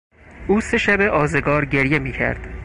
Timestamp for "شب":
0.77-1.01